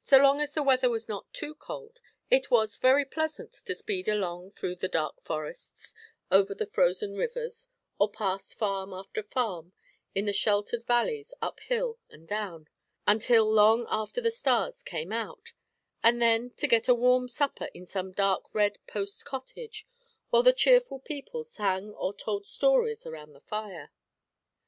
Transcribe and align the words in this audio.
So 0.00 0.16
long 0.18 0.40
as 0.40 0.54
the 0.54 0.62
weather 0.64 0.90
was 0.90 1.08
not 1.08 1.32
too 1.32 1.54
cold, 1.54 2.00
it 2.32 2.50
was 2.50 2.78
very 2.78 3.04
pleasant 3.04 3.52
to 3.52 3.76
speed 3.76 4.08
along 4.08 4.50
through 4.50 4.74
the 4.74 4.88
dark 4.88 5.22
forests, 5.22 5.94
over 6.32 6.52
the 6.52 6.66
frozen 6.66 7.14
rivers, 7.14 7.68
or 7.96 8.10
past 8.10 8.56
farm 8.56 8.92
after 8.92 9.22
farm 9.22 9.72
in 10.16 10.24
the 10.24 10.32
sheltered 10.32 10.82
valleys 10.82 11.32
up 11.40 11.60
hill 11.60 12.00
and 12.10 12.26
down, 12.26 12.66
until 13.06 13.48
long 13.52 13.86
after 13.88 14.20
the 14.20 14.32
stars 14.32 14.82
came 14.82 15.12
out, 15.12 15.52
and 16.02 16.20
then 16.20 16.50
to 16.56 16.66
get 16.66 16.88
a 16.88 16.92
warm 16.96 17.28
supper 17.28 17.66
in 17.72 17.86
some 17.86 18.10
dark 18.10 18.52
red 18.52 18.84
post 18.88 19.24
cottage, 19.24 19.86
while 20.30 20.42
the 20.42 20.52
cheerful 20.52 20.98
people 20.98 21.44
sang 21.44 21.92
or 21.94 22.12
told 22.12 22.48
stories 22.48 23.06
around 23.06 23.32
the 23.32 23.40
fire. 23.40 23.92